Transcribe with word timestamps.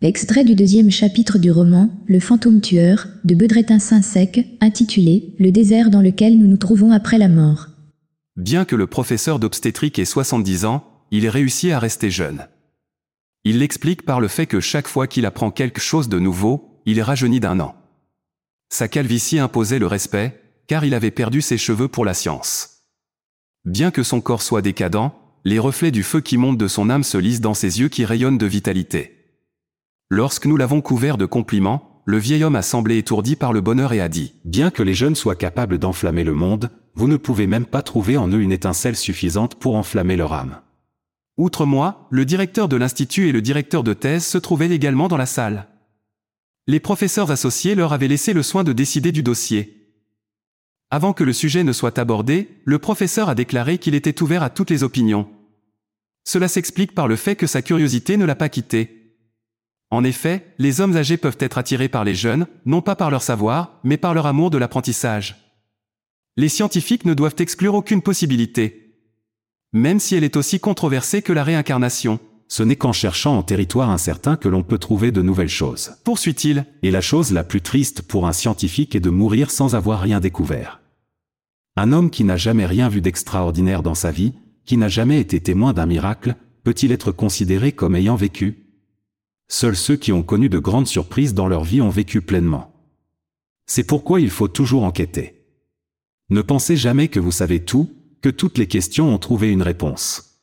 Extrait 0.00 0.44
du 0.44 0.54
deuxième 0.54 0.92
chapitre 0.92 1.38
du 1.38 1.50
roman 1.50 1.90
Le 2.06 2.20
fantôme 2.20 2.60
tueur 2.60 3.08
de 3.24 3.34
Bedretin 3.34 3.80
Saint-Sec, 3.80 4.46
intitulé 4.60 5.34
Le 5.40 5.50
désert 5.50 5.90
dans 5.90 6.00
lequel 6.00 6.38
nous 6.38 6.46
nous 6.46 6.56
trouvons 6.56 6.92
après 6.92 7.18
la 7.18 7.26
mort. 7.26 7.66
Bien 8.36 8.64
que 8.64 8.76
le 8.76 8.86
professeur 8.86 9.40
d'obstétrique 9.40 9.98
ait 9.98 10.04
70 10.04 10.66
ans, 10.66 10.84
il 11.10 11.28
réussit 11.28 11.72
à 11.72 11.80
rester 11.80 12.12
jeune. 12.12 12.46
Il 13.42 13.58
l'explique 13.58 14.04
par 14.04 14.20
le 14.20 14.28
fait 14.28 14.46
que 14.46 14.60
chaque 14.60 14.86
fois 14.86 15.08
qu'il 15.08 15.26
apprend 15.26 15.50
quelque 15.50 15.80
chose 15.80 16.08
de 16.08 16.20
nouveau, 16.20 16.80
il 16.86 17.00
est 17.00 17.02
rajeuni 17.02 17.40
d'un 17.40 17.58
an. 17.58 17.74
Sa 18.68 18.86
calvitie 18.86 19.40
imposait 19.40 19.80
le 19.80 19.88
respect, 19.88 20.40
car 20.68 20.84
il 20.84 20.94
avait 20.94 21.10
perdu 21.10 21.42
ses 21.42 21.58
cheveux 21.58 21.88
pour 21.88 22.04
la 22.04 22.14
science. 22.14 22.84
Bien 23.64 23.90
que 23.90 24.04
son 24.04 24.20
corps 24.20 24.42
soit 24.42 24.62
décadent, 24.62 25.10
les 25.44 25.58
reflets 25.58 25.90
du 25.90 26.04
feu 26.04 26.20
qui 26.20 26.36
monte 26.36 26.56
de 26.56 26.68
son 26.68 26.88
âme 26.88 27.02
se 27.02 27.18
lisent 27.18 27.40
dans 27.40 27.54
ses 27.54 27.80
yeux 27.80 27.88
qui 27.88 28.04
rayonnent 28.04 28.38
de 28.38 28.46
vitalité. 28.46 29.17
Lorsque 30.10 30.46
nous 30.46 30.56
l'avons 30.56 30.80
couvert 30.80 31.18
de 31.18 31.26
compliments, 31.26 32.02
le 32.06 32.16
vieil 32.16 32.42
homme 32.42 32.56
a 32.56 32.62
semblé 32.62 32.96
étourdi 32.96 33.36
par 33.36 33.52
le 33.52 33.60
bonheur 33.60 33.92
et 33.92 34.00
a 34.00 34.08
dit⁇ 34.08 34.32
Bien 34.46 34.70
que 34.70 34.82
les 34.82 34.94
jeunes 34.94 35.14
soient 35.14 35.36
capables 35.36 35.78
d'enflammer 35.78 36.24
le 36.24 36.32
monde, 36.32 36.70
vous 36.94 37.08
ne 37.08 37.18
pouvez 37.18 37.46
même 37.46 37.66
pas 37.66 37.82
trouver 37.82 38.16
en 38.16 38.26
eux 38.28 38.40
une 38.40 38.52
étincelle 38.52 38.96
suffisante 38.96 39.56
pour 39.56 39.76
enflammer 39.76 40.16
leur 40.16 40.32
âme. 40.32 40.62
Outre 41.36 41.66
moi, 41.66 42.08
le 42.10 42.24
directeur 42.24 42.68
de 42.68 42.76
l'Institut 42.76 43.28
et 43.28 43.32
le 43.32 43.42
directeur 43.42 43.84
de 43.84 43.92
thèse 43.92 44.24
se 44.24 44.38
trouvaient 44.38 44.70
également 44.70 45.08
dans 45.08 45.18
la 45.18 45.26
salle. 45.26 45.68
Les 46.66 46.80
professeurs 46.80 47.30
associés 47.30 47.74
leur 47.74 47.92
avaient 47.92 48.08
laissé 48.08 48.32
le 48.32 48.42
soin 48.42 48.64
de 48.64 48.72
décider 48.72 49.12
du 49.12 49.22
dossier. 49.22 49.92
Avant 50.90 51.12
que 51.12 51.22
le 51.22 51.34
sujet 51.34 51.64
ne 51.64 51.72
soit 51.74 51.98
abordé, 51.98 52.48
le 52.64 52.78
professeur 52.78 53.28
a 53.28 53.34
déclaré 53.34 53.76
qu'il 53.76 53.94
était 53.94 54.22
ouvert 54.22 54.42
à 54.42 54.48
toutes 54.48 54.70
les 54.70 54.84
opinions. 54.84 55.28
Cela 56.24 56.48
s'explique 56.48 56.94
par 56.94 57.08
le 57.08 57.16
fait 57.16 57.36
que 57.36 57.46
sa 57.46 57.60
curiosité 57.60 58.16
ne 58.16 58.24
l'a 58.24 58.34
pas 58.34 58.48
quitté. 58.48 58.97
En 59.90 60.04
effet, 60.04 60.54
les 60.58 60.80
hommes 60.80 60.96
âgés 60.96 61.16
peuvent 61.16 61.38
être 61.40 61.58
attirés 61.58 61.88
par 61.88 62.04
les 62.04 62.14
jeunes, 62.14 62.46
non 62.66 62.82
pas 62.82 62.94
par 62.94 63.10
leur 63.10 63.22
savoir, 63.22 63.80
mais 63.84 63.96
par 63.96 64.12
leur 64.12 64.26
amour 64.26 64.50
de 64.50 64.58
l'apprentissage. 64.58 65.36
Les 66.36 66.48
scientifiques 66.48 67.04
ne 67.04 67.14
doivent 67.14 67.36
exclure 67.38 67.74
aucune 67.74 68.02
possibilité. 68.02 68.94
Même 69.72 69.98
si 69.98 70.14
elle 70.14 70.24
est 70.24 70.36
aussi 70.36 70.60
controversée 70.60 71.22
que 71.22 71.32
la 71.32 71.44
réincarnation. 71.44 72.20
Ce 72.50 72.62
n'est 72.62 72.76
qu'en 72.76 72.92
cherchant 72.92 73.36
en 73.36 73.42
territoire 73.42 73.90
incertain 73.90 74.36
que 74.36 74.48
l'on 74.48 74.62
peut 74.62 74.78
trouver 74.78 75.12
de 75.12 75.20
nouvelles 75.20 75.48
choses. 75.48 75.92
Poursuit-il. 76.04 76.64
Et 76.82 76.90
la 76.90 77.02
chose 77.02 77.32
la 77.32 77.44
plus 77.44 77.60
triste 77.60 78.02
pour 78.02 78.26
un 78.26 78.32
scientifique 78.32 78.94
est 78.94 79.00
de 79.00 79.10
mourir 79.10 79.50
sans 79.50 79.74
avoir 79.74 80.00
rien 80.00 80.20
découvert. 80.20 80.80
Un 81.76 81.92
homme 81.92 82.10
qui 82.10 82.24
n'a 82.24 82.36
jamais 82.36 82.64
rien 82.64 82.88
vu 82.88 83.00
d'extraordinaire 83.00 83.82
dans 83.82 83.94
sa 83.94 84.10
vie, 84.10 84.32
qui 84.64 84.76
n'a 84.76 84.88
jamais 84.88 85.20
été 85.20 85.40
témoin 85.40 85.72
d'un 85.74 85.86
miracle, 85.86 86.36
peut-il 86.64 86.92
être 86.92 87.12
considéré 87.12 87.72
comme 87.72 87.96
ayant 87.96 88.16
vécu? 88.16 88.67
Seuls 89.48 89.76
ceux 89.76 89.96
qui 89.96 90.12
ont 90.12 90.22
connu 90.22 90.48
de 90.48 90.58
grandes 90.58 90.86
surprises 90.86 91.34
dans 91.34 91.48
leur 91.48 91.64
vie 91.64 91.80
ont 91.80 91.88
vécu 91.88 92.20
pleinement. 92.20 92.72
C'est 93.66 93.84
pourquoi 93.84 94.20
il 94.20 94.30
faut 94.30 94.48
toujours 94.48 94.84
enquêter. 94.84 95.46
Ne 96.30 96.42
pensez 96.42 96.76
jamais 96.76 97.08
que 97.08 97.20
vous 97.20 97.32
savez 97.32 97.64
tout, 97.64 97.90
que 98.20 98.28
toutes 98.28 98.58
les 98.58 98.66
questions 98.66 99.12
ont 99.12 99.18
trouvé 99.18 99.50
une 99.50 99.62
réponse. 99.62 100.42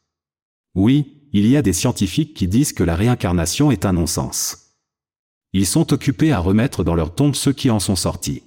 Oui, 0.74 1.16
il 1.34 1.48
y 1.48 1.58
a 1.58 1.62
des 1.62 1.74
scientifiques 1.74 2.34
qui 2.34 2.48
disent 2.48 2.74
que 2.74 2.84
la 2.84 2.96
réincarnation 2.96 3.72
est 3.72 3.86
un 3.86 3.94
non-sens. 3.94 4.74
Ils 5.54 5.68
sont 5.68 5.94
occupés 5.94 6.32
à 6.32 6.40
remettre 6.40 6.84
dans 6.84 6.96
leur 6.96 7.14
tombe 7.14 7.36
ceux 7.36 7.54
qui 7.54 7.70
en 7.70 7.80
sont 7.80 7.96
sortis. 7.96 8.44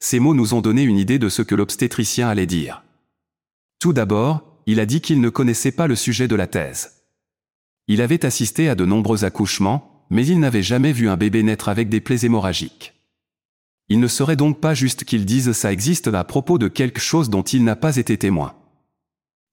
Ces 0.00 0.20
mots 0.20 0.34
nous 0.34 0.54
ont 0.54 0.60
donné 0.60 0.82
une 0.82 0.98
idée 0.98 1.18
de 1.18 1.28
ce 1.28 1.42
que 1.42 1.54
l'obstétricien 1.54 2.28
allait 2.28 2.46
dire. 2.46 2.84
Tout 3.78 3.92
d'abord, 3.92 4.44
il 4.66 4.80
a 4.80 4.86
dit 4.86 5.00
qu'il 5.00 5.20
ne 5.20 5.28
connaissait 5.28 5.72
pas 5.72 5.86
le 5.86 5.96
sujet 5.96 6.28
de 6.28 6.36
la 6.36 6.46
thèse. 6.46 7.04
Il 7.86 8.02
avait 8.02 8.24
assisté 8.24 8.68
à 8.68 8.74
de 8.74 8.84
nombreux 8.84 9.24
accouchements, 9.24 9.97
mais 10.10 10.26
il 10.26 10.40
n'avait 10.40 10.62
jamais 10.62 10.92
vu 10.92 11.08
un 11.08 11.16
bébé 11.16 11.42
naître 11.42 11.68
avec 11.68 11.88
des 11.88 12.00
plaies 12.00 12.24
hémorragiques. 12.24 12.94
Il 13.88 14.00
ne 14.00 14.08
serait 14.08 14.36
donc 14.36 14.60
pas 14.60 14.74
juste 14.74 15.04
qu'il 15.04 15.24
dise 15.24 15.52
ça 15.52 15.72
existe 15.72 16.08
à 16.08 16.24
propos 16.24 16.58
de 16.58 16.68
quelque 16.68 17.00
chose 17.00 17.30
dont 17.30 17.42
il 17.42 17.64
n'a 17.64 17.76
pas 17.76 17.96
été 17.96 18.18
témoin. 18.18 18.54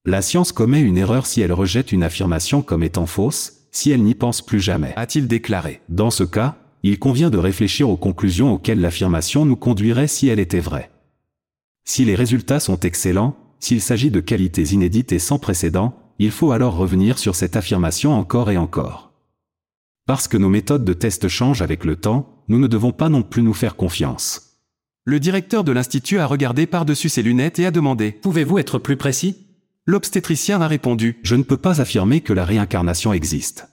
La 0.06 0.22
science 0.22 0.52
commet 0.52 0.82
une 0.82 0.98
erreur 0.98 1.26
si 1.26 1.42
elle 1.42 1.54
rejette 1.54 1.92
une 1.92 2.04
affirmation 2.04 2.62
comme 2.62 2.84
étant 2.84 3.06
fausse, 3.06 3.54
si 3.72 3.92
elle 3.92 4.04
n'y 4.04 4.16
pense 4.16 4.42
plus 4.42 4.60
jamais, 4.60 4.94
a-t-il 4.96 5.28
déclaré. 5.28 5.82
Dans 5.90 6.12
ce 6.12 6.24
cas, 6.24 6.58
il 6.84 7.00
convient 7.00 7.30
de 7.30 7.38
réfléchir 7.38 7.90
aux 7.90 7.98
conclusions 7.98 8.54
auxquelles 8.54 8.80
l'affirmation 8.80 9.46
nous 9.46 9.56
conduirait 9.56 10.08
si 10.08 10.28
elle 10.28 10.40
était 10.40 10.60
vraie. 10.60 10.92
Si 11.84 12.06
les 12.06 12.16
résultats 12.16 12.60
sont 12.60 12.80
excellents, 12.82 13.36
s'il 13.60 13.82
s'agit 13.82 14.12
de 14.12 14.20
qualités 14.20 14.74
inédites 14.74 15.12
et 15.12 15.20
sans 15.20 15.40
précédent, 15.40 15.98
il 16.20 16.32
faut 16.32 16.52
alors 16.52 16.76
revenir 16.76 17.18
sur 17.18 17.36
cette 17.36 17.56
affirmation 17.56 18.14
encore 18.14 18.52
et 18.52 18.58
encore. 18.58 19.15
Parce 20.08 20.28
que 20.28 20.38
nos 20.38 20.50
méthodes 20.50 20.86
de 20.86 20.94
test 20.94 21.28
changent 21.28 21.64
avec 21.64 21.84
le 21.84 21.96
temps, 21.96 22.44
nous 22.48 22.60
ne 22.60 22.68
devons 22.68 22.92
pas 22.92 23.10
non 23.10 23.24
plus 23.24 23.42
nous 23.42 23.56
faire 23.56 23.76
confiance. 23.76 24.62
Le 25.04 25.20
directeur 25.20 25.64
de 25.64 25.72
l'Institut 25.72 26.20
a 26.20 26.28
regardé 26.28 26.68
par-dessus 26.68 27.10
ses 27.10 27.24
lunettes 27.24 27.58
et 27.58 27.66
a 27.66 27.72
demandé⁇ 27.72 28.12
Pouvez-vous 28.22 28.60
être 28.60 28.78
plus 28.78 28.98
précis?⁇ 28.98 29.32
L'obstétricien 29.88 30.62
a 30.62 30.68
répondu⁇ 30.68 31.12
Je 31.24 31.36
ne 31.36 31.42
peux 31.42 31.58
pas 31.58 31.82
affirmer 31.82 32.22
que 32.22 32.34
la 32.34 32.46
réincarnation 32.46 33.14
existe. 33.14 33.68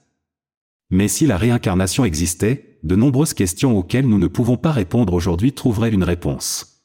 Mais 0.89 1.07
si 1.07 1.27
la 1.27 1.37
réincarnation 1.37 2.03
existait, 2.03 2.79
de 2.83 2.95
nombreuses 2.95 3.35
questions 3.35 3.77
auxquelles 3.77 4.07
nous 4.07 4.19
ne 4.19 4.27
pouvons 4.27 4.57
pas 4.57 4.71
répondre 4.71 5.13
aujourd'hui 5.13 5.53
trouveraient 5.53 5.91
une 5.91 6.03
réponse. 6.03 6.83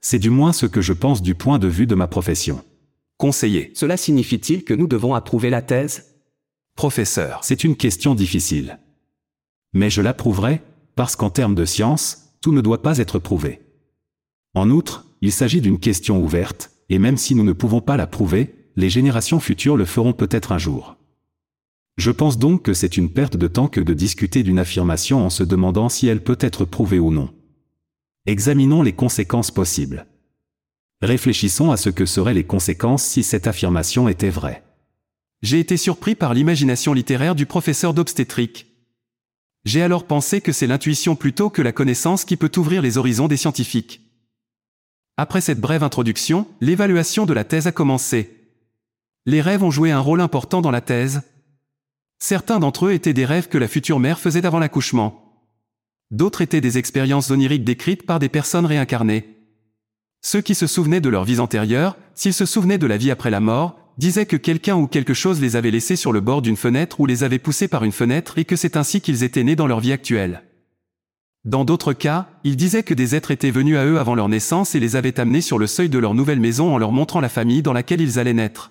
C'est 0.00 0.18
du 0.18 0.30
moins 0.30 0.52
ce 0.54 0.66
que 0.66 0.80
je 0.80 0.94
pense 0.94 1.20
du 1.20 1.34
point 1.34 1.58
de 1.58 1.68
vue 1.68 1.86
de 1.86 1.94
ma 1.94 2.08
profession. 2.08 2.64
Conseiller. 3.18 3.70
Cela 3.74 3.98
signifie-t-il 3.98 4.64
que 4.64 4.74
nous 4.74 4.86
devons 4.86 5.14
approuver 5.14 5.50
la 5.50 5.62
thèse? 5.62 6.11
Professeur. 6.76 7.40
C'est 7.42 7.64
une 7.64 7.76
question 7.76 8.14
difficile. 8.14 8.78
Mais 9.72 9.90
je 9.90 10.02
l'approuverai, 10.02 10.62
parce 10.94 11.16
qu'en 11.16 11.30
termes 11.30 11.54
de 11.54 11.64
science, 11.64 12.34
tout 12.40 12.52
ne 12.52 12.60
doit 12.60 12.82
pas 12.82 12.98
être 12.98 13.18
prouvé. 13.18 13.60
En 14.54 14.70
outre, 14.70 15.06
il 15.20 15.32
s'agit 15.32 15.60
d'une 15.60 15.78
question 15.78 16.22
ouverte, 16.22 16.70
et 16.88 16.98
même 16.98 17.16
si 17.16 17.34
nous 17.34 17.44
ne 17.44 17.52
pouvons 17.52 17.80
pas 17.80 17.96
la 17.96 18.06
prouver, 18.06 18.54
les 18.76 18.90
générations 18.90 19.40
futures 19.40 19.76
le 19.76 19.84
feront 19.84 20.12
peut-être 20.12 20.52
un 20.52 20.58
jour. 20.58 20.96
Je 21.98 22.10
pense 22.10 22.38
donc 22.38 22.62
que 22.62 22.74
c'est 22.74 22.96
une 22.96 23.10
perte 23.10 23.36
de 23.36 23.48
temps 23.48 23.68
que 23.68 23.80
de 23.80 23.94
discuter 23.94 24.42
d'une 24.42 24.58
affirmation 24.58 25.24
en 25.24 25.30
se 25.30 25.42
demandant 25.42 25.88
si 25.88 26.06
elle 26.06 26.22
peut 26.22 26.38
être 26.40 26.64
prouvée 26.64 26.98
ou 26.98 27.10
non. 27.10 27.30
Examinons 28.26 28.82
les 28.82 28.94
conséquences 28.94 29.50
possibles. 29.50 30.06
Réfléchissons 31.02 31.70
à 31.70 31.76
ce 31.76 31.90
que 31.90 32.06
seraient 32.06 32.34
les 32.34 32.44
conséquences 32.44 33.04
si 33.04 33.22
cette 33.22 33.46
affirmation 33.46 34.08
était 34.08 34.30
vraie. 34.30 34.62
J'ai 35.42 35.58
été 35.58 35.76
surpris 35.76 36.14
par 36.14 36.34
l'imagination 36.34 36.92
littéraire 36.92 37.34
du 37.34 37.46
professeur 37.46 37.94
d'obstétrique. 37.94 38.66
J'ai 39.64 39.82
alors 39.82 40.06
pensé 40.06 40.40
que 40.40 40.52
c'est 40.52 40.68
l'intuition 40.68 41.16
plutôt 41.16 41.50
que 41.50 41.62
la 41.62 41.72
connaissance 41.72 42.24
qui 42.24 42.36
peut 42.36 42.50
ouvrir 42.56 42.80
les 42.80 42.96
horizons 42.96 43.28
des 43.28 43.36
scientifiques. 43.36 44.00
Après 45.16 45.40
cette 45.40 45.60
brève 45.60 45.82
introduction, 45.82 46.46
l'évaluation 46.60 47.26
de 47.26 47.32
la 47.32 47.44
thèse 47.44 47.66
a 47.66 47.72
commencé. 47.72 48.38
Les 49.26 49.40
rêves 49.40 49.62
ont 49.62 49.70
joué 49.70 49.90
un 49.90 50.00
rôle 50.00 50.20
important 50.20 50.62
dans 50.62 50.70
la 50.70 50.80
thèse. 50.80 51.22
Certains 52.18 52.60
d'entre 52.60 52.86
eux 52.86 52.92
étaient 52.92 53.12
des 53.12 53.24
rêves 53.24 53.48
que 53.48 53.58
la 53.58 53.68
future 53.68 53.98
mère 53.98 54.20
faisait 54.20 54.46
avant 54.46 54.58
l'accouchement. 54.60 55.44
D'autres 56.12 56.40
étaient 56.40 56.60
des 56.60 56.78
expériences 56.78 57.30
oniriques 57.30 57.64
décrites 57.64 58.06
par 58.06 58.18
des 58.18 58.28
personnes 58.28 58.66
réincarnées. 58.66 59.36
Ceux 60.20 60.40
qui 60.40 60.54
se 60.54 60.68
souvenaient 60.68 61.00
de 61.00 61.08
leur 61.08 61.24
vie 61.24 61.40
antérieure, 61.40 61.96
s'ils 62.14 62.34
se 62.34 62.46
souvenaient 62.46 62.78
de 62.78 62.86
la 62.86 62.96
vie 62.96 63.10
après 63.10 63.30
la 63.30 63.40
mort, 63.40 63.81
disaient 63.98 64.26
que 64.26 64.36
quelqu'un 64.36 64.76
ou 64.76 64.86
quelque 64.86 65.14
chose 65.14 65.40
les 65.40 65.56
avait 65.56 65.70
laissés 65.70 65.96
sur 65.96 66.12
le 66.12 66.20
bord 66.20 66.42
d'une 66.42 66.56
fenêtre 66.56 67.00
ou 67.00 67.06
les 67.06 67.24
avait 67.24 67.38
poussés 67.38 67.68
par 67.68 67.84
une 67.84 67.92
fenêtre 67.92 68.38
et 68.38 68.44
que 68.44 68.56
c'est 68.56 68.76
ainsi 68.76 69.00
qu'ils 69.00 69.22
étaient 69.22 69.44
nés 69.44 69.56
dans 69.56 69.66
leur 69.66 69.80
vie 69.80 69.92
actuelle. 69.92 70.42
Dans 71.44 71.64
d'autres 71.64 71.92
cas, 71.92 72.28
ils 72.44 72.56
disaient 72.56 72.84
que 72.84 72.94
des 72.94 73.16
êtres 73.16 73.32
étaient 73.32 73.50
venus 73.50 73.76
à 73.76 73.84
eux 73.84 73.98
avant 73.98 74.14
leur 74.14 74.28
naissance 74.28 74.74
et 74.74 74.80
les 74.80 74.94
avaient 74.94 75.18
amenés 75.18 75.40
sur 75.40 75.58
le 75.58 75.66
seuil 75.66 75.88
de 75.88 75.98
leur 75.98 76.14
nouvelle 76.14 76.38
maison 76.38 76.72
en 76.72 76.78
leur 76.78 76.92
montrant 76.92 77.20
la 77.20 77.28
famille 77.28 77.62
dans 77.62 77.72
laquelle 77.72 78.00
ils 78.00 78.20
allaient 78.20 78.32
naître. 78.32 78.70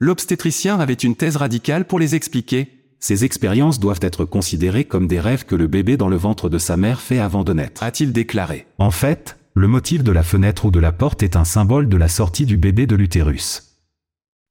L'obstétricien 0.00 0.80
avait 0.80 0.94
une 0.94 1.14
thèse 1.14 1.36
radicale 1.36 1.84
pour 1.84 2.00
les 2.00 2.16
expliquer. 2.16 2.96
Ces 2.98 3.24
expériences 3.24 3.78
doivent 3.78 4.00
être 4.02 4.24
considérées 4.24 4.84
comme 4.84 5.06
des 5.06 5.20
rêves 5.20 5.44
que 5.44 5.54
le 5.54 5.68
bébé 5.68 5.96
dans 5.96 6.08
le 6.08 6.16
ventre 6.16 6.48
de 6.48 6.58
sa 6.58 6.76
mère 6.76 7.00
fait 7.00 7.20
avant 7.20 7.44
de 7.44 7.52
naître. 7.52 7.84
A-t-il 7.84 8.12
déclaré. 8.12 8.66
En 8.78 8.90
fait, 8.90 9.36
le 9.54 9.68
motif 9.68 10.02
de 10.02 10.10
la 10.10 10.24
fenêtre 10.24 10.64
ou 10.64 10.72
de 10.72 10.80
la 10.80 10.90
porte 10.90 11.22
est 11.22 11.36
un 11.36 11.44
symbole 11.44 11.88
de 11.88 11.96
la 11.96 12.08
sortie 12.08 12.46
du 12.46 12.56
bébé 12.56 12.88
de 12.88 12.96
l'utérus. 12.96 13.73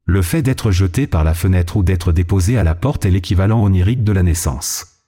Le 0.06 0.22
fait 0.22 0.42
d'être 0.42 0.72
jeté 0.72 1.08
par 1.08 1.24
la 1.24 1.34
fenêtre 1.34 1.78
ou 1.78 1.84
d'être 1.84 2.12
déposé 2.12 2.58
à 2.58 2.64
la 2.64 2.76
porte 2.76 3.06
est 3.06 3.12
l'équivalent 3.12 3.64
onirique 3.64 4.04
de 4.04 4.12
la 4.12 4.22
naissance. 4.22 5.02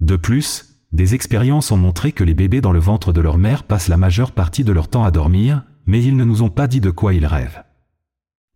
De 0.00 0.14
plus, 0.14 0.78
des 0.92 1.14
expériences 1.14 1.72
ont 1.72 1.76
montré 1.76 2.12
que 2.12 2.22
les 2.22 2.34
bébés 2.34 2.60
dans 2.60 2.72
le 2.72 2.78
ventre 2.78 3.12
de 3.12 3.20
leur 3.20 3.36
mère 3.36 3.64
passent 3.64 3.88
la 3.88 3.96
majeure 3.96 4.30
partie 4.30 4.62
de 4.62 4.72
leur 4.72 4.88
temps 4.88 5.04
à 5.04 5.10
dormir, 5.10 5.64
mais 5.86 6.04
ils 6.04 6.16
ne 6.16 6.24
nous 6.24 6.42
ont 6.42 6.50
pas 6.50 6.68
dit 6.68 6.80
de 6.80 6.90
quoi 6.90 7.14
ils 7.14 7.26
rêvent. 7.26 7.64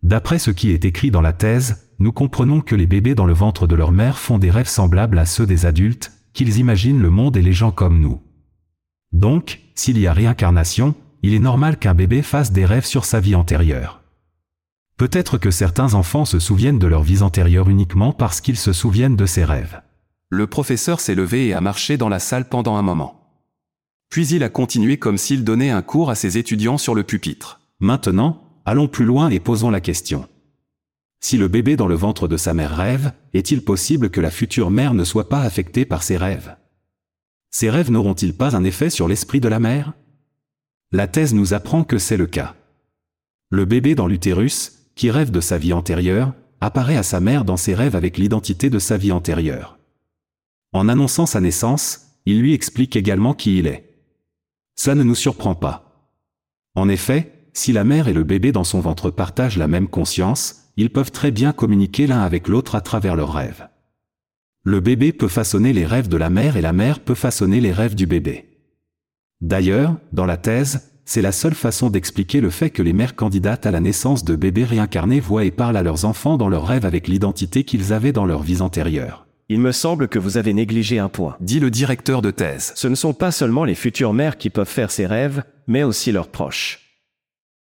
D'après 0.05 0.39
ce 0.39 0.53
qui 0.53 0.71
est 0.71 0.85
écrit 0.85 1.11
dans 1.11 1.21
la 1.21 1.33
thèse, 1.33 1.91
nous 1.99 2.12
comprenons 2.12 2.61
que 2.61 2.77
les 2.77 2.87
bébés 2.87 3.17
dans 3.17 3.27
le 3.27 3.33
ventre 3.33 3.67
de 3.67 3.75
leur 3.75 3.91
mère 3.91 4.19
font 4.19 4.39
des 4.39 4.51
rêves 4.51 4.69
semblables 4.69 5.19
à 5.19 5.27
ceux 5.27 5.47
des 5.47 5.67
adultes, 5.67 6.12
qu'ils 6.33 6.59
imaginent 6.59 7.03
le 7.03 7.11
monde 7.11 7.37
et 7.37 7.43
les 7.43 7.55
gens 7.55 7.73
comme 7.73 7.99
nous. 7.99 8.23
Donc, 9.12 9.62
s'il 9.75 9.99
y 9.99 10.07
a 10.07 10.12
réincarnation, 10.12 10.95
il 11.23 11.35
est 11.35 11.41
normal 11.41 11.77
qu'un 11.79 11.95
bébé 11.95 12.23
fasse 12.23 12.53
des 12.53 12.67
rêves 12.67 12.85
sur 12.85 13.05
sa 13.05 13.19
vie 13.19 13.35
antérieure. 13.35 14.03
Peut-être 14.97 15.37
que 15.37 15.51
certains 15.51 15.93
enfants 15.93 16.25
se 16.25 16.39
souviennent 16.39 16.79
de 16.79 16.87
leur 16.87 17.03
vie 17.03 17.23
antérieure 17.23 17.69
uniquement 17.69 18.13
parce 18.13 18.41
qu'ils 18.41 18.57
se 18.57 18.73
souviennent 18.73 19.17
de 19.17 19.27
ces 19.27 19.45
rêves. 19.45 19.83
Le 20.31 20.47
professeur 20.47 21.01
s'est 21.01 21.15
levé 21.15 21.49
et 21.49 21.53
a 21.53 21.61
marché 21.61 21.99
dans 21.99 22.09
la 22.09 22.19
salle 22.19 22.49
pendant 22.49 22.77
un 22.77 22.83
moment. 22.83 23.21
Puis 24.09 24.29
il 24.29 24.43
a 24.43 24.49
continué 24.49 24.97
comme 24.97 25.19
s'il 25.19 25.45
donnait 25.45 25.71
un 25.71 25.83
cours 25.83 26.09
à 26.09 26.15
ses 26.15 26.39
étudiants 26.39 26.79
sur 26.79 26.95
le 26.95 27.03
pupitre. 27.03 27.61
Maintenant, 27.79 28.43
allons 28.65 28.89
plus 28.89 29.05
loin 29.05 29.29
et 29.29 29.39
posons 29.39 29.69
la 29.69 29.83
question. 29.83 30.29
Si 31.21 31.37
le 31.37 31.49
bébé 31.49 31.77
dans 31.77 31.89
le 31.89 31.95
ventre 31.95 32.27
de 32.27 32.39
sa 32.39 32.55
mère 32.55 32.75
rêve, 32.75 33.13
est-il 33.35 33.63
possible 33.63 34.11
que 34.11 34.21
la 34.21 34.31
future 34.31 34.71
mère 34.71 34.95
ne 34.95 35.05
soit 35.05 35.29
pas 35.29 35.43
affectée 35.43 35.85
par 35.85 36.03
ses 36.03 36.17
rêves? 36.17 36.57
Ces 37.51 37.69
rêves 37.69 37.91
n'auront-ils 37.91 38.35
pas 38.35 38.57
un 38.57 38.65
effet 38.65 38.91
sur 38.91 39.09
l'esprit 39.09 39.41
de 39.41 39.49
la 39.49 39.61
mère? 39.61 39.93
La 40.91 41.07
thèse 41.07 41.35
nous 41.35 41.53
apprend 41.53 41.85
que 41.85 41.99
c'est 41.99 42.17
le 42.17 42.27
cas. 42.27 42.55
Le 43.51 43.65
bébé 43.65 43.95
dans 43.95 44.07
l'utérus, 44.07 44.75
qui 44.97 45.11
rêve 45.11 45.31
de 45.31 45.41
sa 45.41 45.59
vie 45.59 45.73
antérieure, 45.73 46.33
apparaît 46.61 46.97
à 46.97 47.03
sa 47.03 47.21
mère 47.21 47.45
dans 47.45 47.57
ses 47.57 47.75
rêves 47.75 47.95
avec 47.95 48.19
l'identité 48.19 48.71
de 48.71 48.79
sa 48.79 48.97
vie 48.97 49.13
antérieure. 49.13 49.79
En 50.73 50.89
annonçant 50.89 51.27
sa 51.27 51.41
naissance, 51.41 52.07
il 52.25 52.41
lui 52.41 52.55
explique 52.55 52.97
également 52.97 53.35
qui 53.35 53.59
il 53.59 53.67
est. 53.67 53.95
Ça 54.75 54.95
ne 54.95 55.03
nous 55.03 55.15
surprend 55.15 55.55
pas. 55.55 56.11
En 56.75 56.89
effet, 56.89 57.33
si 57.53 57.73
la 57.73 57.85
mère 57.85 58.09
et 58.09 58.13
le 58.13 58.25
bébé 58.25 58.53
dans 58.53 58.65
son 58.65 58.81
ventre 58.81 59.11
partagent 59.11 59.59
la 59.59 59.69
même 59.69 59.89
conscience, 59.89 60.71
ils 60.77 60.91
peuvent 60.91 61.13
très 61.13 61.31
bien 61.31 61.53
communiquer 61.53 62.07
l'un 62.07 62.21
avec 62.21 62.49
l'autre 62.49 62.75
à 62.75 62.81
travers 62.81 63.17
leurs 63.17 63.33
rêves. 63.33 63.69
Le 64.65 64.81
bébé 64.81 65.13
peut 65.13 65.29
façonner 65.29 65.73
les 65.73 65.87
rêves 65.87 66.09
de 66.09 66.17
la 66.17 66.29
mère 66.29 66.57
et 66.57 66.61
la 66.61 66.73
mère 66.73 67.01
peut 67.01 67.15
façonner 67.15 67.61
les 67.61 67.73
rêves 67.73 67.95
du 67.95 68.07
bébé. 68.07 68.59
D'ailleurs, 69.41 69.97
dans 70.13 70.27
la 70.27 70.37
thèse, 70.37 70.91
c'est 71.06 71.23
la 71.23 71.32
seule 71.32 71.55
façon 71.55 71.88
d'expliquer 71.88 72.41
le 72.41 72.50
fait 72.50 72.70
que 72.70 72.82
les 72.82 72.93
mères 72.93 73.14
candidates 73.14 73.64
à 73.64 73.70
la 73.70 73.81
naissance 73.81 74.25
de 74.25 74.35
bébés 74.35 74.64
réincarnés 74.64 75.20
voient 75.20 75.44
et 75.44 75.53
parlent 75.53 75.76
à 75.76 75.85
leurs 75.85 76.05
enfants 76.05 76.37
dans 76.37 76.49
leurs 76.49 76.67
rêves 76.67 76.85
avec 76.85 77.06
l'identité 77.06 77.62
qu'ils 77.62 77.93
avaient 77.93 78.12
dans 78.12 78.26
leurs 78.26 78.43
vies 78.43 78.61
antérieures. 78.61 79.26
Il 79.49 79.61
me 79.61 79.70
semble 79.70 80.08
que 80.08 80.19
vous 80.19 80.37
avez 80.37 80.53
négligé 80.53 80.99
un 80.99 81.08
point. 81.08 81.37
Dit 81.41 81.61
le 81.61 81.70
directeur 81.70 82.20
de 82.20 82.32
thèse. 82.32 82.73
Ce 82.75 82.88
ne 82.88 82.97
sont 82.97 83.14
pas 83.14 83.31
seulement 83.31 83.64
les 83.64 83.76
futures 83.76 84.12
mères 84.12 84.37
qui 84.37 84.50
peuvent 84.50 84.69
faire 84.69 84.91
ces 84.91 85.06
rêves, 85.06 85.44
mais 85.69 85.85
aussi 85.85 86.11
leurs 86.11 86.29
proches. 86.29 87.00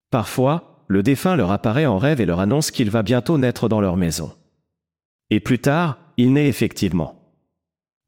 Parfois, 0.10 0.86
le 0.88 1.04
défunt 1.04 1.36
leur 1.36 1.52
apparaît 1.52 1.86
en 1.86 1.98
rêve 1.98 2.22
et 2.22 2.26
leur 2.26 2.40
annonce 2.40 2.72
qu'il 2.72 2.90
va 2.90 3.04
bientôt 3.04 3.38
naître 3.38 3.68
dans 3.68 3.82
leur 3.82 3.98
maison. 3.98 4.32
Et 5.30 5.42
plus 5.42 5.60
tard, 5.60 5.98
il 6.16 6.32
naît 6.32 6.48
effectivement. 6.48 7.20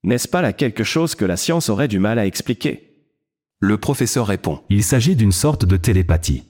N'est-ce 0.03 0.29
pas 0.29 0.41
là 0.41 0.53
quelque 0.53 0.85
chose 0.85 1.13
que 1.13 1.25
la 1.25 1.35
science 1.35 1.67
aurait 1.67 1.89
du 1.89 1.99
mal 1.99 2.19
à 2.19 2.25
expliquer? 2.25 2.94
Le 3.61 3.77
professeur 3.77 4.27
répond. 4.27 4.61
Il 4.69 4.83
s'agit 4.83 5.15
d'une 5.15 5.31
sorte 5.31 5.65
de 5.65 5.77
télépathie. 5.77 6.43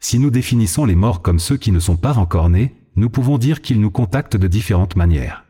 Si 0.00 0.18
nous 0.18 0.30
définissons 0.30 0.84
les 0.84 0.96
morts 0.96 1.22
comme 1.22 1.38
ceux 1.38 1.56
qui 1.56 1.72
ne 1.72 1.80
sont 1.80 1.96
pas 1.96 2.18
encore 2.18 2.48
nés, 2.48 2.74
nous 2.96 3.08
pouvons 3.08 3.38
dire 3.38 3.62
qu'ils 3.62 3.80
nous 3.80 3.90
contactent 3.90 4.36
de 4.36 4.48
différentes 4.48 4.96
manières. 4.96 5.44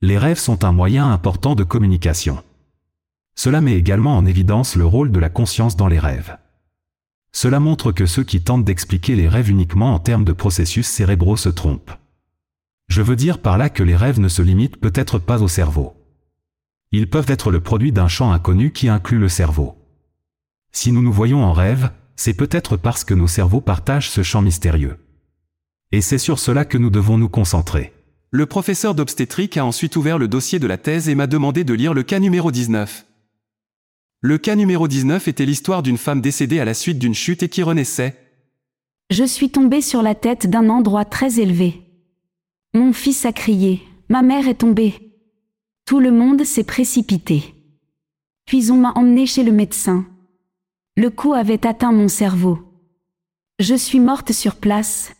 Les 0.00 0.18
rêves 0.18 0.38
sont 0.38 0.64
un 0.64 0.72
moyen 0.72 1.10
important 1.10 1.54
de 1.54 1.64
communication. 1.64 2.42
Cela 3.36 3.60
met 3.60 3.76
également 3.76 4.16
en 4.16 4.26
évidence 4.26 4.74
le 4.74 4.84
rôle 4.84 5.12
de 5.12 5.20
la 5.20 5.30
conscience 5.30 5.76
dans 5.76 5.86
les 5.86 5.98
rêves. 6.00 6.36
Cela 7.30 7.60
montre 7.60 7.92
que 7.92 8.06
ceux 8.06 8.24
qui 8.24 8.42
tentent 8.42 8.64
d'expliquer 8.64 9.14
les 9.14 9.28
rêves 9.28 9.50
uniquement 9.50 9.94
en 9.94 10.00
termes 10.00 10.24
de 10.24 10.32
processus 10.32 10.88
cérébraux 10.88 11.36
se 11.36 11.48
trompent. 11.48 11.92
Je 12.88 13.02
veux 13.02 13.16
dire 13.16 13.38
par 13.38 13.58
là 13.58 13.70
que 13.70 13.82
les 13.82 13.96
rêves 13.96 14.18
ne 14.18 14.28
se 14.28 14.42
limitent 14.42 14.80
peut-être 14.80 15.18
pas 15.18 15.42
au 15.42 15.48
cerveau. 15.48 15.94
Ils 16.90 17.10
peuvent 17.10 17.30
être 17.30 17.50
le 17.50 17.60
produit 17.60 17.92
d'un 17.92 18.08
champ 18.08 18.32
inconnu 18.32 18.72
qui 18.72 18.88
inclut 18.88 19.18
le 19.18 19.28
cerveau. 19.28 19.76
Si 20.72 20.92
nous 20.92 21.02
nous 21.02 21.12
voyons 21.12 21.44
en 21.44 21.52
rêve, 21.52 21.90
c'est 22.16 22.34
peut-être 22.34 22.76
parce 22.76 23.04
que 23.04 23.14
nos 23.14 23.26
cerveaux 23.26 23.60
partagent 23.60 24.10
ce 24.10 24.22
champ 24.22 24.42
mystérieux. 24.42 24.96
Et 25.92 26.00
c'est 26.00 26.18
sur 26.18 26.38
cela 26.38 26.64
que 26.64 26.78
nous 26.78 26.90
devons 26.90 27.18
nous 27.18 27.28
concentrer. 27.28 27.92
Le 28.30 28.46
professeur 28.46 28.94
d'obstétrique 28.94 29.56
a 29.56 29.64
ensuite 29.64 29.96
ouvert 29.96 30.18
le 30.18 30.28
dossier 30.28 30.58
de 30.58 30.66
la 30.66 30.76
thèse 30.76 31.08
et 31.08 31.14
m'a 31.14 31.26
demandé 31.26 31.64
de 31.64 31.74
lire 31.74 31.94
le 31.94 32.02
cas 32.02 32.18
numéro 32.18 32.50
19. 32.50 33.06
Le 34.20 34.36
cas 34.36 34.56
numéro 34.56 34.88
19 34.88 35.28
était 35.28 35.46
l'histoire 35.46 35.82
d'une 35.82 35.96
femme 35.96 36.20
décédée 36.20 36.60
à 36.60 36.64
la 36.64 36.74
suite 36.74 36.98
d'une 36.98 37.14
chute 37.14 37.42
et 37.42 37.48
qui 37.48 37.62
renaissait. 37.62 38.16
Je 39.10 39.24
suis 39.24 39.50
tombée 39.50 39.80
sur 39.80 40.02
la 40.02 40.14
tête 40.14 40.50
d'un 40.50 40.68
endroit 40.68 41.04
très 41.04 41.40
élevé. 41.40 41.82
Mon 42.74 42.92
fils 42.92 43.24
a 43.24 43.32
crié, 43.32 43.80
ma 44.10 44.22
mère 44.22 44.48
est 44.48 44.56
tombée. 44.56 45.07
Tout 45.88 46.00
le 46.00 46.10
monde 46.10 46.44
s'est 46.44 46.64
précipité. 46.64 47.54
Puis 48.44 48.70
on 48.70 48.76
m'a 48.76 48.92
emmenée 48.92 49.24
chez 49.24 49.42
le 49.42 49.52
médecin. 49.52 50.04
Le 50.98 51.08
coup 51.08 51.32
avait 51.32 51.66
atteint 51.66 51.92
mon 51.92 52.08
cerveau. 52.08 52.58
Je 53.58 53.74
suis 53.74 53.98
morte 53.98 54.32
sur 54.32 54.56
place. 54.56 55.14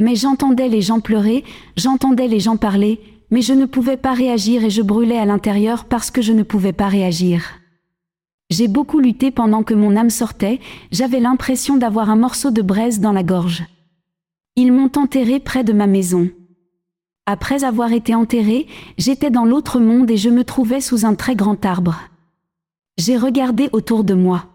Mais 0.00 0.16
j'entendais 0.16 0.68
les 0.70 0.80
gens 0.80 1.00
pleurer, 1.00 1.44
j'entendais 1.76 2.28
les 2.28 2.40
gens 2.40 2.56
parler, 2.56 2.98
mais 3.30 3.42
je 3.42 3.52
ne 3.52 3.66
pouvais 3.66 3.98
pas 3.98 4.14
réagir 4.14 4.64
et 4.64 4.70
je 4.70 4.80
brûlais 4.80 5.18
à 5.18 5.26
l'intérieur 5.26 5.84
parce 5.84 6.10
que 6.10 6.22
je 6.22 6.32
ne 6.32 6.44
pouvais 6.44 6.72
pas 6.72 6.88
réagir. 6.88 7.60
J'ai 8.48 8.68
beaucoup 8.68 9.00
lutté 9.00 9.30
pendant 9.30 9.64
que 9.64 9.74
mon 9.74 9.96
âme 9.96 10.08
sortait, 10.08 10.60
j'avais 10.92 11.20
l'impression 11.20 11.76
d'avoir 11.76 12.08
un 12.08 12.16
morceau 12.16 12.50
de 12.50 12.62
braise 12.62 13.00
dans 13.00 13.12
la 13.12 13.22
gorge. 13.22 13.64
Ils 14.56 14.72
m'ont 14.72 14.92
enterré 14.96 15.40
près 15.40 15.62
de 15.62 15.74
ma 15.74 15.86
maison. 15.86 16.30
Après 17.26 17.64
avoir 17.64 17.92
été 17.92 18.14
enterré, 18.14 18.66
j'étais 18.98 19.30
dans 19.30 19.46
l'autre 19.46 19.80
monde 19.80 20.10
et 20.10 20.18
je 20.18 20.28
me 20.28 20.44
trouvais 20.44 20.80
sous 20.80 21.06
un 21.06 21.14
très 21.14 21.34
grand 21.34 21.64
arbre. 21.64 21.96
J'ai 22.98 23.16
regardé 23.16 23.70
autour 23.72 24.04
de 24.04 24.14
moi. 24.14 24.46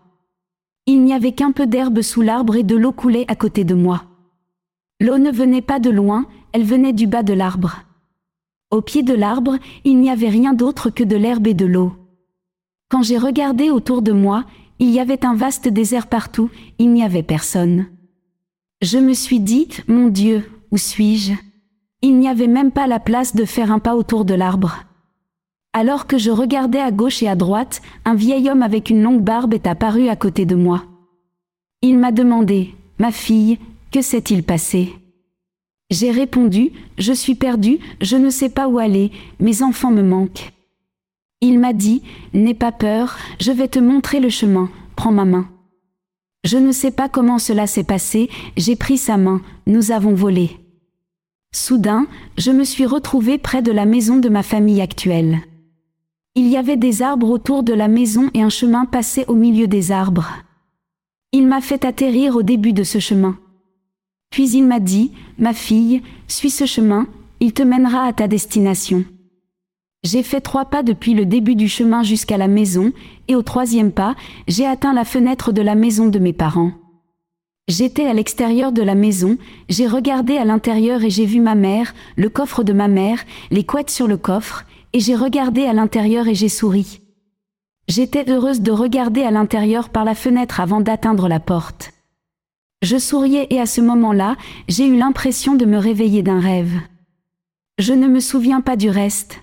Il 0.85 1.03
n'y 1.03 1.13
avait 1.13 1.31
qu'un 1.31 1.51
peu 1.51 1.65
d'herbe 1.65 2.01
sous 2.01 2.21
l'arbre 2.21 2.55
et 2.55 2.63
de 2.63 2.75
l'eau 2.75 2.91
coulait 2.91 3.25
à 3.27 3.35
côté 3.35 3.63
de 3.63 3.73
moi. 3.73 4.03
L'eau 4.99 5.17
ne 5.17 5.31
venait 5.31 5.61
pas 5.63 5.79
de 5.79 5.89
loin, 5.89 6.27
elle 6.51 6.63
venait 6.63 6.93
du 6.93 7.07
bas 7.07 7.23
de 7.23 7.33
l'arbre. 7.33 7.83
Au 8.69 8.81
pied 8.81 9.01
de 9.01 9.13
l'arbre, 9.13 9.57
il 9.83 9.99
n'y 9.99 10.11
avait 10.11 10.29
rien 10.29 10.53
d'autre 10.53 10.91
que 10.91 11.03
de 11.03 11.15
l'herbe 11.15 11.47
et 11.47 11.55
de 11.55 11.65
l'eau. 11.65 11.93
Quand 12.89 13.01
j'ai 13.01 13.17
regardé 13.17 13.71
autour 13.71 14.03
de 14.03 14.11
moi, 14.11 14.45
il 14.77 14.89
y 14.91 14.99
avait 14.99 15.25
un 15.25 15.35
vaste 15.35 15.67
désert 15.67 16.07
partout, 16.07 16.49
il 16.77 16.91
n'y 16.91 17.03
avait 17.03 17.23
personne. 17.23 17.87
Je 18.81 18.97
me 18.99 19.13
suis 19.13 19.39
dit, 19.39 19.69
mon 19.87 20.07
Dieu, 20.07 20.49
où 20.71 20.77
suis-je? 20.77 21.33
Il 22.01 22.17
n'y 22.17 22.29
avait 22.29 22.47
même 22.47 22.71
pas 22.71 22.87
la 22.87 22.99
place 22.99 23.35
de 23.35 23.43
faire 23.43 23.71
un 23.71 23.79
pas 23.79 23.95
autour 23.95 24.23
de 24.23 24.33
l'arbre. 24.33 24.85
Alors 25.73 26.07
que 26.07 26.17
je 26.17 26.31
regardais 26.31 26.79
à 26.79 26.91
gauche 26.91 27.21
et 27.21 27.27
à 27.27 27.35
droite, 27.35 27.81
un 28.05 28.15
vieil 28.15 28.49
homme 28.49 28.63
avec 28.63 28.89
une 28.89 29.03
longue 29.03 29.21
barbe 29.21 29.53
est 29.53 29.67
apparu 29.67 30.07
à 30.07 30.15
côté 30.15 30.45
de 30.45 30.55
moi. 30.55 30.83
Il 31.81 31.97
m'a 31.97 32.11
demandé, 32.11 32.73
ma 32.99 33.11
fille, 33.11 33.59
que 33.91 34.01
s'est-il 34.01 34.43
passé? 34.43 34.93
J'ai 35.89 36.11
répondu, 36.11 36.71
je 36.97 37.13
suis 37.13 37.35
perdu, 37.35 37.79
je 37.99 38.15
ne 38.15 38.29
sais 38.29 38.49
pas 38.49 38.67
où 38.67 38.79
aller, 38.79 39.11
mes 39.39 39.61
enfants 39.61 39.91
me 39.91 40.03
manquent. 40.03 40.53
Il 41.41 41.59
m'a 41.59 41.73
dit, 41.73 42.01
N'aie 42.33 42.53
pas 42.53 42.71
peur, 42.71 43.17
je 43.39 43.51
vais 43.51 43.67
te 43.67 43.79
montrer 43.79 44.19
le 44.19 44.29
chemin, 44.29 44.69
prends 44.95 45.11
ma 45.11 45.25
main. 45.25 45.49
Je 46.45 46.57
ne 46.57 46.71
sais 46.71 46.91
pas 46.91 47.09
comment 47.09 47.39
cela 47.39 47.67
s'est 47.67 47.83
passé, 47.83 48.29
j'ai 48.55 48.75
pris 48.75 48.97
sa 48.97 49.17
main, 49.17 49.41
nous 49.67 49.91
avons 49.91 50.13
volé. 50.13 50.57
Soudain, 51.51 52.05
je 52.37 52.51
me 52.51 52.63
suis 52.63 52.85
retrouvée 52.85 53.39
près 53.39 53.63
de 53.63 53.71
la 53.71 53.85
maison 53.85 54.17
de 54.17 54.29
ma 54.29 54.43
famille 54.43 54.81
actuelle. 54.81 55.39
Il 56.35 56.47
y 56.47 56.57
avait 56.57 56.77
des 56.77 57.01
arbres 57.01 57.29
autour 57.29 57.63
de 57.63 57.73
la 57.73 57.87
maison 57.87 58.29
et 58.35 58.43
un 58.43 58.49
chemin 58.49 58.85
passait 58.85 59.25
au 59.27 59.33
milieu 59.33 59.67
des 59.67 59.91
arbres. 59.91 60.29
Il 61.31 61.47
m'a 61.47 61.59
fait 61.59 61.85
atterrir 61.85 62.35
au 62.35 62.43
début 62.43 62.71
de 62.71 62.83
ce 62.83 62.99
chemin. 62.99 63.39
Puis 64.29 64.51
il 64.51 64.63
m'a 64.63 64.79
dit, 64.79 65.11
Ma 65.39 65.53
fille, 65.53 66.03
suis 66.27 66.51
ce 66.51 66.67
chemin, 66.67 67.07
il 67.39 67.51
te 67.51 67.63
mènera 67.63 68.03
à 68.03 68.13
ta 68.13 68.27
destination. 68.27 69.03
J'ai 70.03 70.21
fait 70.21 70.41
trois 70.41 70.65
pas 70.65 70.83
depuis 70.83 71.15
le 71.15 71.25
début 71.25 71.55
du 71.55 71.67
chemin 71.67 72.03
jusqu'à 72.03 72.37
la 72.37 72.47
maison, 72.47 72.93
et 73.27 73.35
au 73.35 73.41
troisième 73.41 73.91
pas, 73.91 74.15
j'ai 74.47 74.67
atteint 74.67 74.93
la 74.93 75.03
fenêtre 75.03 75.51
de 75.51 75.63
la 75.63 75.73
maison 75.73 76.09
de 76.09 76.19
mes 76.19 76.31
parents. 76.31 76.73
J'étais 77.69 78.07
à 78.07 78.13
l'extérieur 78.13 78.71
de 78.71 78.81
la 78.81 78.95
maison, 78.95 79.37
j'ai 79.69 79.85
regardé 79.85 80.37
à 80.37 80.43
l'intérieur 80.43 81.03
et 81.03 81.11
j'ai 81.11 81.27
vu 81.27 81.39
ma 81.39 81.53
mère, 81.53 81.93
le 82.15 82.27
coffre 82.27 82.63
de 82.63 82.73
ma 82.73 82.87
mère, 82.87 83.23
les 83.51 83.63
couettes 83.63 83.91
sur 83.91 84.07
le 84.07 84.17
coffre, 84.17 84.65
et 84.91 84.99
j'ai 84.99 85.15
regardé 85.15 85.65
à 85.65 85.73
l'intérieur 85.73 86.27
et 86.27 86.33
j'ai 86.33 86.49
souri. 86.49 86.99
J'étais 87.87 88.27
heureuse 88.27 88.61
de 88.61 88.71
regarder 88.71 89.21
à 89.21 89.29
l'intérieur 89.29 89.89
par 89.89 90.03
la 90.03 90.15
fenêtre 90.15 90.59
avant 90.59 90.81
d'atteindre 90.81 91.27
la 91.27 91.39
porte. 91.39 91.91
Je 92.81 92.97
souriais 92.97 93.45
et 93.51 93.59
à 93.59 93.67
ce 93.67 93.81
moment-là, 93.81 94.35
j'ai 94.67 94.87
eu 94.87 94.97
l'impression 94.97 95.53
de 95.53 95.65
me 95.65 95.77
réveiller 95.77 96.23
d'un 96.23 96.39
rêve. 96.39 96.73
Je 97.77 97.93
ne 97.93 98.07
me 98.07 98.19
souviens 98.19 98.61
pas 98.61 98.77
du 98.77 98.89
reste. 98.89 99.41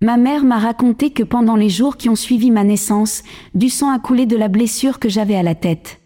Ma 0.00 0.16
mère 0.16 0.44
m'a 0.44 0.58
raconté 0.58 1.10
que 1.10 1.22
pendant 1.22 1.56
les 1.56 1.68
jours 1.68 1.98
qui 1.98 2.08
ont 2.08 2.16
suivi 2.16 2.50
ma 2.50 2.64
naissance, 2.64 3.22
du 3.54 3.68
sang 3.68 3.90
a 3.90 3.98
coulé 3.98 4.24
de 4.24 4.36
la 4.38 4.48
blessure 4.48 4.98
que 4.98 5.10
j'avais 5.10 5.36
à 5.36 5.42
la 5.42 5.54
tête. 5.54 6.00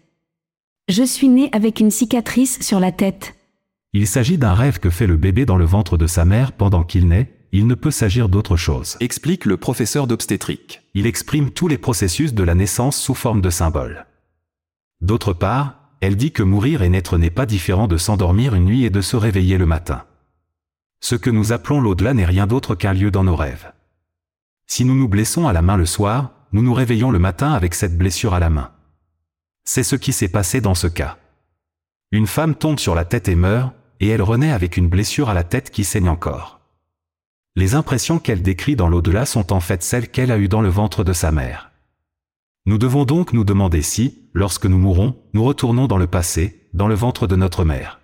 Je 0.91 1.03
suis 1.03 1.29
née 1.29 1.47
avec 1.53 1.79
une 1.79 1.89
cicatrice 1.89 2.59
sur 2.59 2.81
la 2.81 2.91
tête. 2.91 3.33
Il 3.93 4.07
s'agit 4.07 4.37
d'un 4.37 4.53
rêve 4.53 4.79
que 4.79 4.89
fait 4.89 5.07
le 5.07 5.15
bébé 5.15 5.45
dans 5.45 5.55
le 5.55 5.63
ventre 5.63 5.97
de 5.97 6.05
sa 6.05 6.25
mère 6.25 6.51
pendant 6.51 6.83
qu'il 6.83 7.07
naît, 7.07 7.31
il 7.53 7.65
ne 7.65 7.75
peut 7.75 7.91
s'agir 7.91 8.27
d'autre 8.27 8.57
chose. 8.57 8.97
Explique 8.99 9.45
le 9.45 9.55
professeur 9.55 10.05
d'obstétrique. 10.05 10.81
Il 10.93 11.07
exprime 11.07 11.51
tous 11.51 11.69
les 11.69 11.77
processus 11.77 12.33
de 12.33 12.43
la 12.43 12.55
naissance 12.55 12.97
sous 12.97 13.13
forme 13.13 13.39
de 13.39 13.49
symboles. 13.49 14.05
D'autre 14.99 15.31
part, 15.31 15.79
elle 16.01 16.17
dit 16.17 16.33
que 16.33 16.43
mourir 16.43 16.81
et 16.81 16.89
naître 16.89 17.17
n'est 17.17 17.29
pas 17.29 17.45
différent 17.45 17.87
de 17.87 17.95
s'endormir 17.95 18.53
une 18.53 18.65
nuit 18.65 18.83
et 18.83 18.89
de 18.89 18.99
se 18.99 19.15
réveiller 19.15 19.57
le 19.57 19.65
matin. 19.65 20.03
Ce 20.99 21.15
que 21.15 21.29
nous 21.29 21.53
appelons 21.53 21.79
l'au-delà 21.79 22.13
n'est 22.13 22.25
rien 22.25 22.47
d'autre 22.47 22.75
qu'un 22.75 22.91
lieu 22.91 23.11
dans 23.11 23.23
nos 23.23 23.37
rêves. 23.37 23.71
Si 24.67 24.83
nous 24.83 24.95
nous 24.95 25.07
blessons 25.07 25.47
à 25.47 25.53
la 25.53 25.61
main 25.61 25.77
le 25.77 25.85
soir, 25.85 26.31
nous 26.51 26.61
nous 26.61 26.73
réveillons 26.73 27.11
le 27.11 27.19
matin 27.19 27.53
avec 27.53 27.75
cette 27.75 27.97
blessure 27.97 28.33
à 28.33 28.41
la 28.41 28.49
main. 28.49 28.71
C'est 29.63 29.83
ce 29.83 29.95
qui 29.95 30.13
s'est 30.13 30.27
passé 30.27 30.61
dans 30.61 30.75
ce 30.75 30.87
cas. 30.87 31.17
Une 32.11 32.27
femme 32.27 32.55
tombe 32.55 32.79
sur 32.79 32.95
la 32.95 33.05
tête 33.05 33.27
et 33.27 33.35
meurt, 33.35 33.73
et 33.99 34.07
elle 34.07 34.21
renaît 34.21 34.51
avec 34.51 34.77
une 34.77 34.89
blessure 34.89 35.29
à 35.29 35.33
la 35.33 35.43
tête 35.43 35.69
qui 35.69 35.83
saigne 35.83 36.09
encore. 36.09 36.59
Les 37.55 37.75
impressions 37.75 38.19
qu'elle 38.19 38.41
décrit 38.41 38.75
dans 38.75 38.87
l'au-delà 38.87 39.25
sont 39.25 39.53
en 39.53 39.59
fait 39.59 39.83
celles 39.83 40.09
qu'elle 40.09 40.31
a 40.31 40.37
eues 40.37 40.47
dans 40.47 40.61
le 40.61 40.69
ventre 40.69 41.03
de 41.03 41.13
sa 41.13 41.31
mère. 41.31 41.71
Nous 42.65 42.77
devons 42.77 43.05
donc 43.05 43.33
nous 43.33 43.43
demander 43.43 43.81
si, 43.81 44.29
lorsque 44.33 44.65
nous 44.65 44.77
mourrons, 44.77 45.15
nous 45.33 45.43
retournons 45.43 45.87
dans 45.87 45.97
le 45.97 46.07
passé, 46.07 46.67
dans 46.73 46.87
le 46.87 46.95
ventre 46.95 47.27
de 47.27 47.35
notre 47.35 47.65
mère. 47.65 47.99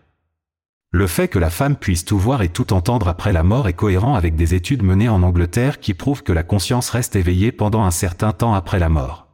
Le 0.91 1.07
fait 1.07 1.27
que 1.27 1.39
la 1.39 1.49
femme 1.49 1.75
puisse 1.75 2.05
tout 2.05 2.17
voir 2.17 2.41
et 2.41 2.49
tout 2.49 2.73
entendre 2.73 3.07
après 3.07 3.33
la 3.33 3.43
mort 3.43 3.67
est 3.67 3.73
cohérent 3.73 4.15
avec 4.15 4.35
des 4.35 4.53
études 4.53 4.83
menées 4.83 5.09
en 5.09 5.21
Angleterre 5.21 5.79
qui 5.79 5.93
prouvent 5.93 6.23
que 6.23 6.31
la 6.31 6.43
conscience 6.43 6.89
reste 6.89 7.15
éveillée 7.15 7.51
pendant 7.51 7.83
un 7.83 7.91
certain 7.91 8.31
temps 8.31 8.53
après 8.53 8.79
la 8.79 8.89
mort. 8.89 9.26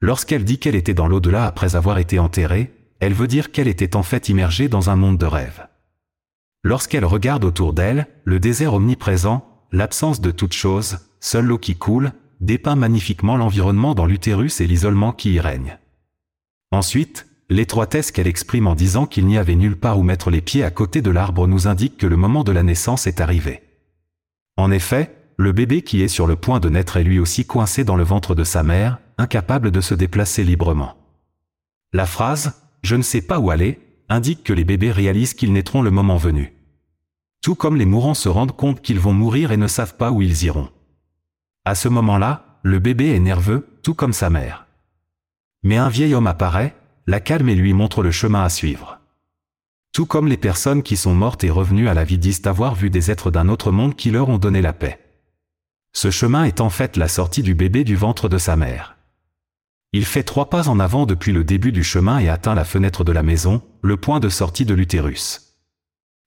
Lorsqu'elle 0.00 0.44
dit 0.44 0.58
qu'elle 0.58 0.74
était 0.74 0.94
dans 0.94 1.08
l'au-delà 1.08 1.46
après 1.46 1.74
avoir 1.74 1.98
été 1.98 2.18
enterrée, 2.18 2.72
elle 3.00 3.14
veut 3.14 3.26
dire 3.26 3.50
qu'elle 3.50 3.68
était 3.68 3.96
en 3.96 4.02
fait 4.02 4.28
immergée 4.28 4.68
dans 4.68 4.90
un 4.90 4.96
monde 4.96 5.18
de 5.18 5.26
rêve. 5.26 5.66
Lorsqu'elle 6.64 7.04
regarde 7.04 7.44
autour 7.44 7.72
d'elle, 7.72 8.06
le 8.24 8.40
désert 8.40 8.74
omniprésent, 8.74 9.46
l'absence 9.72 10.20
de 10.20 10.30
toute 10.30 10.52
chose, 10.52 10.98
seule 11.20 11.46
l'eau 11.46 11.58
qui 11.58 11.76
coule, 11.76 12.12
dépeint 12.40 12.76
magnifiquement 12.76 13.36
l'environnement 13.36 13.94
dans 13.94 14.06
l'utérus 14.06 14.60
et 14.60 14.66
l'isolement 14.66 15.12
qui 15.12 15.34
y 15.34 15.40
règne. 15.40 15.78
Ensuite, 16.72 17.26
l'étroitesse 17.48 18.10
qu'elle 18.10 18.26
exprime 18.26 18.66
en 18.66 18.74
disant 18.74 19.06
qu'il 19.06 19.26
n'y 19.26 19.38
avait 19.38 19.54
nulle 19.54 19.76
part 19.76 19.98
où 19.98 20.02
mettre 20.02 20.30
les 20.30 20.40
pieds 20.40 20.64
à 20.64 20.70
côté 20.70 21.00
de 21.00 21.10
l'arbre 21.10 21.46
nous 21.46 21.68
indique 21.68 21.96
que 21.96 22.06
le 22.06 22.16
moment 22.16 22.44
de 22.44 22.52
la 22.52 22.62
naissance 22.62 23.06
est 23.06 23.20
arrivé. 23.20 23.62
En 24.56 24.70
effet, 24.70 25.14
le 25.36 25.52
bébé 25.52 25.82
qui 25.82 26.02
est 26.02 26.08
sur 26.08 26.26
le 26.26 26.36
point 26.36 26.60
de 26.60 26.68
naître 26.68 26.96
est 26.96 27.04
lui 27.04 27.18
aussi 27.18 27.46
coincé 27.46 27.84
dans 27.84 27.96
le 27.96 28.04
ventre 28.04 28.34
de 28.34 28.44
sa 28.44 28.62
mère, 28.62 28.98
incapable 29.18 29.70
de 29.70 29.80
se 29.80 29.94
déplacer 29.94 30.44
librement. 30.44 30.96
La 31.92 32.06
phrase⁇ 32.06 32.48
Je 32.82 32.96
ne 32.96 33.02
sais 33.02 33.22
pas 33.22 33.38
où 33.38 33.50
aller⁇ 33.50 33.72
indique 34.08 34.44
que 34.44 34.52
les 34.52 34.64
bébés 34.64 34.92
réalisent 34.92 35.34
qu'ils 35.34 35.52
naîtront 35.52 35.82
le 35.82 35.90
moment 35.90 36.16
venu. 36.16 36.52
Tout 37.42 37.54
comme 37.54 37.76
les 37.76 37.86
mourants 37.86 38.14
se 38.14 38.28
rendent 38.28 38.56
compte 38.56 38.82
qu'ils 38.82 39.00
vont 39.00 39.12
mourir 39.12 39.52
et 39.52 39.56
ne 39.56 39.66
savent 39.66 39.96
pas 39.96 40.10
où 40.10 40.22
ils 40.22 40.44
iront. 40.44 40.68
À 41.64 41.74
ce 41.74 41.88
moment-là, 41.88 42.60
le 42.62 42.78
bébé 42.78 43.14
est 43.14 43.20
nerveux, 43.20 43.66
tout 43.82 43.94
comme 43.94 44.12
sa 44.12 44.30
mère. 44.30 44.66
Mais 45.62 45.76
un 45.76 45.88
vieil 45.88 46.14
homme 46.14 46.26
apparaît, 46.26 46.76
la 47.06 47.20
calme 47.20 47.48
et 47.48 47.54
lui 47.54 47.72
montre 47.72 48.02
le 48.02 48.10
chemin 48.10 48.42
à 48.42 48.48
suivre. 48.48 49.00
Tout 49.92 50.06
comme 50.06 50.28
les 50.28 50.36
personnes 50.36 50.82
qui 50.82 50.96
sont 50.96 51.14
mortes 51.14 51.44
et 51.44 51.50
revenues 51.50 51.88
à 51.88 51.94
la 51.94 52.04
vie 52.04 52.18
disent 52.18 52.42
avoir 52.46 52.74
vu 52.74 52.90
des 52.90 53.10
êtres 53.10 53.30
d'un 53.30 53.48
autre 53.48 53.70
monde 53.70 53.96
qui 53.96 54.10
leur 54.10 54.28
ont 54.28 54.38
donné 54.38 54.60
la 54.60 54.72
paix. 54.72 54.98
Ce 55.92 56.10
chemin 56.10 56.44
est 56.44 56.60
en 56.60 56.68
fait 56.68 56.96
la 56.96 57.08
sortie 57.08 57.42
du 57.42 57.54
bébé 57.54 57.82
du 57.82 57.96
ventre 57.96 58.28
de 58.28 58.38
sa 58.38 58.56
mère. 58.56 58.95
Il 59.96 60.04
fait 60.04 60.24
trois 60.24 60.50
pas 60.50 60.68
en 60.68 60.78
avant 60.78 61.06
depuis 61.06 61.32
le 61.32 61.42
début 61.42 61.72
du 61.72 61.82
chemin 61.82 62.18
et 62.18 62.28
atteint 62.28 62.54
la 62.54 62.66
fenêtre 62.66 63.02
de 63.02 63.12
la 63.12 63.22
maison, 63.22 63.62
le 63.80 63.96
point 63.96 64.20
de 64.20 64.28
sortie 64.28 64.66
de 64.66 64.74
l'utérus. 64.74 65.56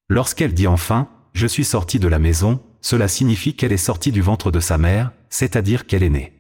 Lorsqu'elle 0.10 0.56
dit 0.56 0.66
enfin⁇ 0.66 1.02
Je 1.34 1.46
suis 1.46 1.66
sortie 1.66 2.00
de 2.00 2.08
la 2.08 2.18
maison⁇ 2.18 2.54
cela 2.82 3.08
signifie 3.08 3.56
qu'elle 3.56 3.72
est 3.72 3.78
sortie 3.78 4.12
du 4.12 4.22
ventre 4.22 4.50
de 4.50 4.60
sa 4.60 4.80
mère, 4.80 5.12
c'est-à-dire 5.30 5.86
qu'elle 5.86 6.02
est 6.02 6.10
née. 6.10 6.34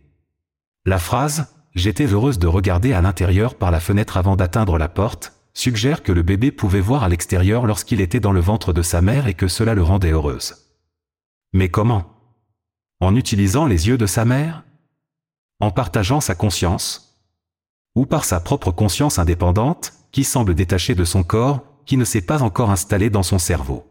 La 0.88 0.98
phrase⁇ 0.98 1.42
J'étais 1.76 2.08
heureuse 2.08 2.40
de 2.40 2.48
regarder 2.48 2.94
à 2.94 3.02
l'intérieur 3.02 3.54
par 3.54 3.70
la 3.70 3.80
fenêtre 3.80 4.18
avant 4.18 4.36
d'atteindre 4.36 4.80
la 4.80 4.90
porte⁇ 4.90 5.28
suggère 5.54 6.02
que 6.02 6.12
le 6.12 6.24
bébé 6.24 6.52
pouvait 6.52 6.82
voir 6.82 7.04
à 7.04 7.10
l'extérieur 7.10 7.68
lorsqu'il 7.68 8.02
était 8.02 8.20
dans 8.20 8.32
le 8.32 8.42
ventre 8.42 8.74
de 8.74 8.82
sa 8.82 9.04
mère 9.04 9.28
et 9.28 9.36
que 9.36 9.48
cela 9.48 9.76
le 9.76 9.84
rendait 9.84 10.14
heureuse. 10.14 10.56
Mais 11.54 11.70
comment? 11.70 12.12
En 13.00 13.16
utilisant 13.16 13.68
les 13.68 13.88
yeux 13.88 14.00
de 14.00 14.08
sa 14.08 14.26
mère? 14.26 14.64
En 15.60 15.70
partageant 15.70 16.22
sa 16.22 16.34
conscience? 16.34 17.06
Ou 18.00 18.06
par 18.06 18.24
sa 18.24 18.40
propre 18.40 18.72
conscience 18.72 19.20
indépendante, 19.20 19.92
qui 20.14 20.24
semble 20.24 20.56
détachée 20.56 20.96
de 20.96 21.04
son 21.04 21.22
corps, 21.22 21.66
qui 21.86 21.98
ne 21.98 22.06
s'est 22.06 22.22
pas 22.22 22.44
encore 22.44 22.72
installée 22.72 23.10
dans 23.10 23.24
son 23.24 23.40
cerveau. 23.40 23.86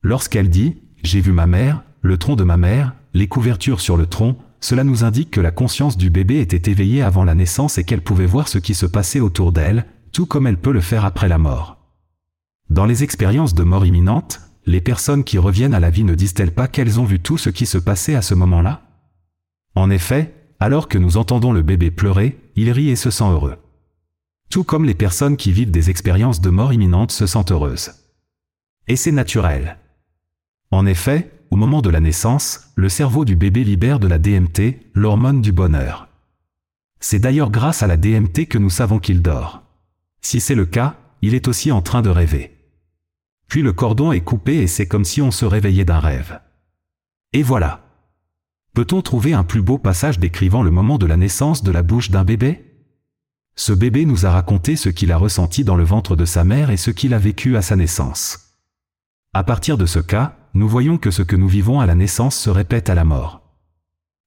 Lorsqu'elle 0.00 0.48
dit⁇ 0.48 0.68
J'ai 1.02 1.20
vu 1.20 1.32
ma 1.32 1.48
mère, 1.48 1.82
le 2.02 2.18
tronc 2.18 2.36
de 2.36 2.44
ma 2.44 2.56
mère, 2.56 2.94
les 3.14 3.26
couvertures 3.26 3.80
sur 3.80 3.96
le 3.96 4.06
tronc⁇ 4.06 4.30
cela 4.60 4.84
nous 4.84 5.02
indique 5.02 5.32
que 5.32 5.40
la 5.40 5.50
conscience 5.50 5.96
du 5.96 6.08
bébé 6.08 6.38
était 6.38 6.70
éveillée 6.70 7.02
avant 7.02 7.24
la 7.24 7.34
naissance 7.34 7.78
et 7.78 7.82
qu'elle 7.82 8.02
pouvait 8.02 8.26
voir 8.26 8.46
ce 8.46 8.58
qui 8.58 8.74
se 8.74 8.86
passait 8.86 9.18
autour 9.18 9.50
d'elle, 9.50 9.86
tout 10.12 10.26
comme 10.26 10.46
elle 10.46 10.56
peut 10.56 10.70
le 10.70 10.80
faire 10.80 11.04
après 11.04 11.26
la 11.26 11.38
mort. 11.38 11.78
Dans 12.70 12.86
les 12.86 13.02
expériences 13.02 13.56
de 13.56 13.64
mort 13.64 13.84
imminente, 13.84 14.40
les 14.66 14.80
personnes 14.80 15.24
qui 15.24 15.36
reviennent 15.36 15.74
à 15.74 15.80
la 15.80 15.90
vie 15.90 16.04
ne 16.04 16.14
disent-elles 16.14 16.54
pas 16.54 16.68
qu'elles 16.68 17.00
ont 17.00 17.04
vu 17.04 17.18
tout 17.18 17.38
ce 17.38 17.50
qui 17.50 17.66
se 17.66 17.76
passait 17.76 18.14
à 18.14 18.22
ce 18.22 18.34
moment-là? 18.34 18.82
En 19.74 19.90
effet, 19.90 20.32
alors 20.60 20.86
que 20.86 20.96
nous 20.96 21.16
entendons 21.16 21.52
le 21.52 21.62
bébé 21.62 21.90
pleurer, 21.90 22.38
il 22.56 22.70
rit 22.70 22.90
et 22.90 22.96
se 22.96 23.10
sent 23.10 23.24
heureux. 23.24 23.56
Tout 24.50 24.64
comme 24.64 24.84
les 24.84 24.94
personnes 24.94 25.36
qui 25.36 25.52
vivent 25.52 25.70
des 25.70 25.90
expériences 25.90 26.40
de 26.40 26.50
mort 26.50 26.72
imminente 26.72 27.12
se 27.12 27.26
sentent 27.26 27.52
heureuses. 27.52 27.92
Et 28.86 28.96
c'est 28.96 29.12
naturel. 29.12 29.78
En 30.70 30.86
effet, 30.86 31.30
au 31.50 31.56
moment 31.56 31.82
de 31.82 31.90
la 31.90 32.00
naissance, 32.00 32.72
le 32.76 32.88
cerveau 32.88 33.24
du 33.24 33.36
bébé 33.36 33.64
libère 33.64 34.00
de 34.00 34.08
la 34.08 34.18
DMT, 34.18 34.90
l'hormone 34.94 35.42
du 35.42 35.52
bonheur. 35.52 36.08
C'est 37.00 37.18
d'ailleurs 37.18 37.50
grâce 37.50 37.82
à 37.82 37.86
la 37.86 37.96
DMT 37.96 38.46
que 38.46 38.58
nous 38.58 38.70
savons 38.70 38.98
qu'il 38.98 39.22
dort. 39.22 39.62
Si 40.20 40.40
c'est 40.40 40.54
le 40.54 40.66
cas, 40.66 40.96
il 41.20 41.34
est 41.34 41.48
aussi 41.48 41.72
en 41.72 41.82
train 41.82 42.00
de 42.00 42.10
rêver. 42.10 42.56
Puis 43.48 43.60
le 43.60 43.72
cordon 43.72 44.12
est 44.12 44.22
coupé 44.22 44.56
et 44.62 44.66
c'est 44.66 44.86
comme 44.86 45.04
si 45.04 45.20
on 45.20 45.30
se 45.30 45.44
réveillait 45.44 45.84
d'un 45.84 45.98
rêve. 45.98 46.40
Et 47.32 47.42
voilà. 47.42 47.81
Peut-on 48.74 49.02
trouver 49.02 49.34
un 49.34 49.44
plus 49.44 49.60
beau 49.60 49.76
passage 49.76 50.18
décrivant 50.18 50.62
le 50.62 50.70
moment 50.70 50.96
de 50.96 51.04
la 51.04 51.18
naissance 51.18 51.62
de 51.62 51.70
la 51.70 51.82
bouche 51.82 52.10
d'un 52.10 52.24
bébé? 52.24 52.64
Ce 53.54 53.74
bébé 53.74 54.06
nous 54.06 54.24
a 54.24 54.30
raconté 54.30 54.76
ce 54.76 54.88
qu'il 54.88 55.12
a 55.12 55.18
ressenti 55.18 55.62
dans 55.62 55.76
le 55.76 55.84
ventre 55.84 56.16
de 56.16 56.24
sa 56.24 56.42
mère 56.42 56.70
et 56.70 56.78
ce 56.78 56.90
qu'il 56.90 57.12
a 57.12 57.18
vécu 57.18 57.56
à 57.58 57.62
sa 57.62 57.76
naissance. 57.76 58.56
À 59.34 59.44
partir 59.44 59.76
de 59.76 59.84
ce 59.84 59.98
cas, 59.98 60.38
nous 60.54 60.68
voyons 60.68 60.96
que 60.96 61.10
ce 61.10 61.22
que 61.22 61.36
nous 61.36 61.48
vivons 61.48 61.80
à 61.80 61.86
la 61.86 61.94
naissance 61.94 62.34
se 62.34 62.48
répète 62.48 62.88
à 62.88 62.94
la 62.94 63.04
mort. 63.04 63.42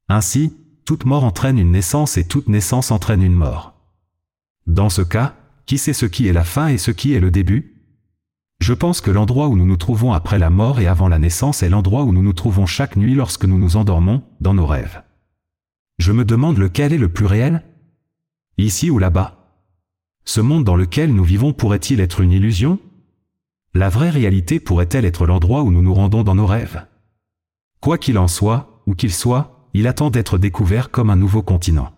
Ainsi, 0.09 0.53
toute 0.85 1.05
mort 1.05 1.23
entraîne 1.23 1.57
une 1.57 1.71
naissance 1.71 2.17
et 2.17 2.27
toute 2.27 2.47
naissance 2.47 2.91
entraîne 2.91 3.23
une 3.23 3.33
mort. 3.33 3.73
Dans 4.67 4.89
ce 4.89 5.01
cas, 5.01 5.35
qui 5.65 5.79
sait 5.79 5.93
ce 5.93 6.05
qui 6.05 6.27
est 6.27 6.33
la 6.33 6.43
fin 6.43 6.67
et 6.67 6.77
ce 6.77 6.91
qui 6.91 7.13
est 7.13 7.19
le 7.19 7.31
début? 7.31 7.74
Je 8.59 8.73
pense 8.73 9.01
que 9.01 9.11
l'endroit 9.11 9.47
où 9.47 9.55
nous 9.55 9.65
nous 9.65 9.77
trouvons 9.77 10.13
après 10.13 10.39
la 10.39 10.49
mort 10.49 10.79
et 10.79 10.87
avant 10.87 11.07
la 11.07 11.19
naissance 11.19 11.61
est 11.61 11.69
l'endroit 11.69 12.03
où 12.03 12.11
nous 12.11 12.23
nous 12.23 12.33
trouvons 12.33 12.65
chaque 12.65 12.95
nuit 12.95 13.15
lorsque 13.15 13.45
nous 13.45 13.59
nous 13.59 13.75
endormons, 13.75 14.23
dans 14.41 14.53
nos 14.53 14.65
rêves. 14.65 15.03
Je 15.97 16.11
me 16.11 16.25
demande 16.25 16.57
lequel 16.57 16.93
est 16.93 16.97
le 16.97 17.09
plus 17.09 17.25
réel? 17.25 17.63
Ici 18.57 18.89
ou 18.89 18.99
là-bas? 18.99 19.61
Ce 20.23 20.41
monde 20.41 20.63
dans 20.63 20.75
lequel 20.75 21.13
nous 21.13 21.23
vivons 21.23 21.53
pourrait-il 21.53 21.99
être 21.99 22.21
une 22.21 22.31
illusion? 22.31 22.79
La 23.73 23.89
vraie 23.89 24.09
réalité 24.09 24.59
pourrait-elle 24.59 25.05
être 25.05 25.25
l'endroit 25.25 25.63
où 25.63 25.71
nous 25.71 25.81
nous 25.81 25.93
rendons 25.93 26.23
dans 26.23 26.35
nos 26.35 26.47
rêves? 26.47 26.85
Quoi 27.81 27.97
qu'il 27.97 28.17
en 28.17 28.27
soit, 28.27 28.81
où 28.87 28.95
qu'il 28.95 29.13
soit, 29.13 29.69
il 29.73 29.87
attend 29.87 30.09
d'être 30.09 30.37
découvert 30.37 30.89
comme 30.89 31.09
un 31.09 31.15
nouveau 31.15 31.43
continent. 31.43 31.91